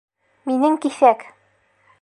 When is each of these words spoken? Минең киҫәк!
Минең 0.51 0.79
киҫәк! 0.87 1.25